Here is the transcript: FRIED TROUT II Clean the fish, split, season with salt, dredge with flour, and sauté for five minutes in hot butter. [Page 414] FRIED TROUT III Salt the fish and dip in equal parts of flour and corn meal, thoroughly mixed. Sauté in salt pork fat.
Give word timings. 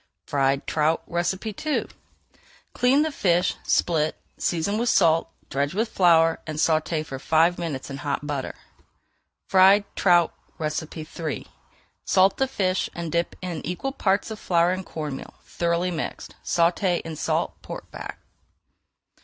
FRIED 0.25 0.65
TROUT 0.65 1.03
II 1.07 1.85
Clean 2.73 3.01
the 3.03 3.11
fish, 3.11 3.55
split, 3.61 4.19
season 4.35 4.79
with 4.79 4.89
salt, 4.89 5.29
dredge 5.51 5.75
with 5.75 5.89
flour, 5.89 6.39
and 6.47 6.57
sauté 6.57 7.05
for 7.05 7.19
five 7.19 7.59
minutes 7.59 7.91
in 7.91 7.97
hot 7.97 8.25
butter. 8.25 8.53
[Page 8.55 9.49
414] 9.51 9.85
FRIED 9.93 9.95
TROUT 9.95 10.95
III 11.29 11.47
Salt 12.03 12.37
the 12.37 12.47
fish 12.47 12.89
and 12.95 13.11
dip 13.11 13.35
in 13.43 13.63
equal 13.63 13.91
parts 13.91 14.31
of 14.31 14.39
flour 14.39 14.71
and 14.71 14.87
corn 14.87 15.17
meal, 15.17 15.35
thoroughly 15.45 15.91
mixed. 15.91 16.33
Sauté 16.43 17.01
in 17.01 17.15
salt 17.15 17.61
pork 17.61 17.91
fat. 17.91 18.17